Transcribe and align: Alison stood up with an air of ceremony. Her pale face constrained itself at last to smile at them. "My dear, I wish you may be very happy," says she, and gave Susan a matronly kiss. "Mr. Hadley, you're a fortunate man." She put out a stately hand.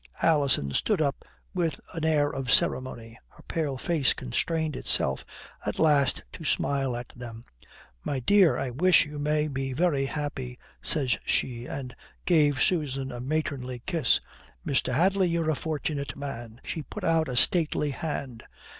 Alison 0.23 0.71
stood 0.71 0.99
up 0.99 1.23
with 1.53 1.79
an 1.93 2.03
air 2.05 2.31
of 2.31 2.51
ceremony. 2.51 3.19
Her 3.27 3.43
pale 3.47 3.77
face 3.77 4.13
constrained 4.13 4.75
itself 4.75 5.23
at 5.63 5.77
last 5.77 6.23
to 6.31 6.43
smile 6.43 6.95
at 6.95 7.13
them. 7.15 7.45
"My 8.03 8.19
dear, 8.19 8.57
I 8.57 8.71
wish 8.71 9.05
you 9.05 9.19
may 9.19 9.47
be 9.47 9.73
very 9.73 10.07
happy," 10.07 10.57
says 10.81 11.19
she, 11.23 11.67
and 11.67 11.95
gave 12.25 12.63
Susan 12.63 13.11
a 13.11 13.19
matronly 13.19 13.83
kiss. 13.85 14.19
"Mr. 14.65 14.91
Hadley, 14.91 15.27
you're 15.29 15.51
a 15.51 15.55
fortunate 15.55 16.17
man." 16.17 16.61
She 16.65 16.81
put 16.81 17.03
out 17.03 17.29
a 17.29 17.35
stately 17.35 17.91
hand. 17.91 18.43